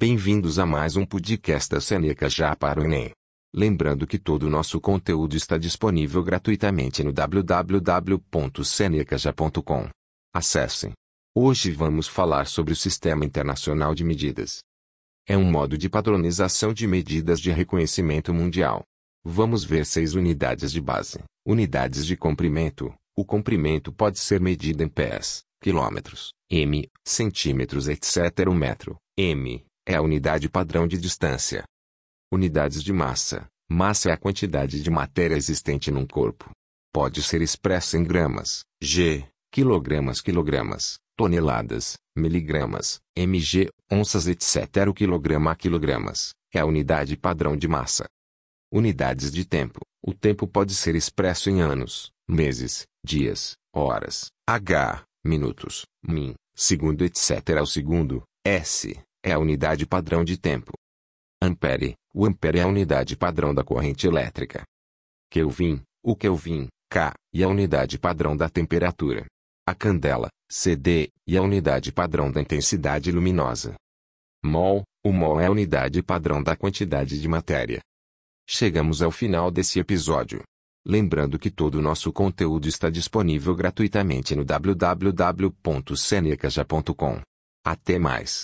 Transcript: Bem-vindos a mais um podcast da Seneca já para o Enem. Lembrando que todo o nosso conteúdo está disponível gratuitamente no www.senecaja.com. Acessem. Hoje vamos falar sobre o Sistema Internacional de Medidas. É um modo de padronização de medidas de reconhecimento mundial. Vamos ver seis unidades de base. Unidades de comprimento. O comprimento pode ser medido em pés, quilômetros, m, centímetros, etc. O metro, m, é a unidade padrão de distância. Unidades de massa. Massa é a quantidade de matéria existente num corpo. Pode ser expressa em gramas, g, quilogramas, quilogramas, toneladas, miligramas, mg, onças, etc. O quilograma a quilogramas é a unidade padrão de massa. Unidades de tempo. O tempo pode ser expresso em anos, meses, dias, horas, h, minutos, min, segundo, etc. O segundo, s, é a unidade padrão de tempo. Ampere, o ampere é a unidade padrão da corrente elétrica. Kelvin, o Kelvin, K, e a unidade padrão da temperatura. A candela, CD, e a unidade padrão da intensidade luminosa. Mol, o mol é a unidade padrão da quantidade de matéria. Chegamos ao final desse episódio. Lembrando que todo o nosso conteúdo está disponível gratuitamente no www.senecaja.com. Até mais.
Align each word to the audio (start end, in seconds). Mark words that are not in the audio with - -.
Bem-vindos 0.00 0.60
a 0.60 0.64
mais 0.64 0.94
um 0.94 1.04
podcast 1.04 1.68
da 1.68 1.80
Seneca 1.80 2.30
já 2.30 2.54
para 2.54 2.80
o 2.80 2.84
Enem. 2.84 3.10
Lembrando 3.52 4.06
que 4.06 4.16
todo 4.16 4.44
o 4.44 4.48
nosso 4.48 4.80
conteúdo 4.80 5.36
está 5.36 5.58
disponível 5.58 6.22
gratuitamente 6.22 7.02
no 7.02 7.12
www.senecaja.com. 7.12 9.88
Acessem. 10.32 10.92
Hoje 11.34 11.72
vamos 11.72 12.06
falar 12.06 12.46
sobre 12.46 12.72
o 12.72 12.76
Sistema 12.76 13.24
Internacional 13.24 13.92
de 13.92 14.04
Medidas. 14.04 14.60
É 15.26 15.36
um 15.36 15.50
modo 15.50 15.76
de 15.76 15.88
padronização 15.88 16.72
de 16.72 16.86
medidas 16.86 17.40
de 17.40 17.50
reconhecimento 17.50 18.32
mundial. 18.32 18.84
Vamos 19.24 19.64
ver 19.64 19.84
seis 19.84 20.14
unidades 20.14 20.70
de 20.70 20.80
base. 20.80 21.18
Unidades 21.44 22.06
de 22.06 22.16
comprimento. 22.16 22.94
O 23.16 23.24
comprimento 23.24 23.92
pode 23.92 24.20
ser 24.20 24.40
medido 24.40 24.84
em 24.84 24.88
pés, 24.88 25.42
quilômetros, 25.60 26.32
m, 26.48 26.88
centímetros, 27.04 27.88
etc. 27.88 28.46
O 28.48 28.54
metro, 28.54 28.96
m, 29.18 29.66
é 29.88 29.94
a 29.94 30.02
unidade 30.02 30.50
padrão 30.50 30.86
de 30.86 30.98
distância. 30.98 31.64
Unidades 32.30 32.82
de 32.82 32.92
massa. 32.92 33.46
Massa 33.70 34.10
é 34.10 34.12
a 34.12 34.18
quantidade 34.18 34.82
de 34.82 34.90
matéria 34.90 35.34
existente 35.34 35.90
num 35.90 36.06
corpo. 36.06 36.50
Pode 36.92 37.22
ser 37.22 37.40
expressa 37.40 37.96
em 37.96 38.04
gramas, 38.04 38.64
g, 38.82 39.26
quilogramas, 39.50 40.20
quilogramas, 40.20 40.98
toneladas, 41.16 41.96
miligramas, 42.14 43.00
mg, 43.16 43.70
onças, 43.90 44.26
etc. 44.26 44.88
O 44.88 44.92
quilograma 44.92 45.52
a 45.52 45.56
quilogramas 45.56 46.34
é 46.52 46.60
a 46.60 46.66
unidade 46.66 47.16
padrão 47.16 47.56
de 47.56 47.66
massa. 47.66 48.04
Unidades 48.70 49.32
de 49.32 49.46
tempo. 49.46 49.80
O 50.02 50.12
tempo 50.12 50.46
pode 50.46 50.74
ser 50.74 50.94
expresso 50.94 51.48
em 51.48 51.62
anos, 51.62 52.10
meses, 52.28 52.86
dias, 53.02 53.56
horas, 53.74 54.26
h, 54.46 55.02
minutos, 55.24 55.86
min, 56.06 56.34
segundo, 56.54 57.06
etc. 57.06 57.62
O 57.62 57.66
segundo, 57.66 58.22
s, 58.44 58.94
é 59.28 59.32
a 59.32 59.38
unidade 59.38 59.86
padrão 59.86 60.24
de 60.24 60.36
tempo. 60.36 60.72
Ampere, 61.40 61.94
o 62.12 62.26
ampere 62.26 62.58
é 62.58 62.62
a 62.62 62.66
unidade 62.66 63.16
padrão 63.16 63.54
da 63.54 63.62
corrente 63.62 64.06
elétrica. 64.06 64.64
Kelvin, 65.30 65.80
o 66.02 66.16
Kelvin, 66.16 66.68
K, 66.90 67.14
e 67.32 67.44
a 67.44 67.48
unidade 67.48 67.98
padrão 67.98 68.36
da 68.36 68.48
temperatura. 68.48 69.26
A 69.66 69.74
candela, 69.74 70.28
CD, 70.50 71.10
e 71.26 71.36
a 71.36 71.42
unidade 71.42 71.92
padrão 71.92 72.32
da 72.32 72.40
intensidade 72.40 73.12
luminosa. 73.12 73.74
Mol, 74.42 74.82
o 75.04 75.12
mol 75.12 75.38
é 75.40 75.46
a 75.46 75.50
unidade 75.50 76.02
padrão 76.02 76.42
da 76.42 76.56
quantidade 76.56 77.20
de 77.20 77.28
matéria. 77.28 77.80
Chegamos 78.48 79.02
ao 79.02 79.10
final 79.10 79.50
desse 79.50 79.78
episódio. 79.78 80.42
Lembrando 80.86 81.38
que 81.38 81.50
todo 81.50 81.74
o 81.76 81.82
nosso 81.82 82.10
conteúdo 82.12 82.66
está 82.66 82.88
disponível 82.88 83.54
gratuitamente 83.54 84.34
no 84.34 84.42
www.senecaja.com. 84.44 87.20
Até 87.64 87.98
mais. 87.98 88.36